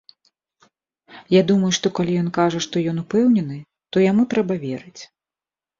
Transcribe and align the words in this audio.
Я 1.33 1.41
думаю, 1.51 1.69
што 1.79 1.87
калі 1.99 2.17
ён 2.23 2.33
кажа, 2.39 2.59
што 2.69 2.75
ён 2.93 2.97
упэўнены, 3.05 3.57
то 3.93 3.97
яму 4.11 4.23
трэба 4.35 4.53
верыць. 4.67 5.01